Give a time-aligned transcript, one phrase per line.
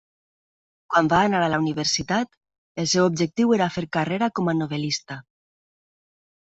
[0.93, 2.33] Quan va anar a la Universitat
[2.85, 5.25] el seu objectiu era fer carrera com a novel·lista.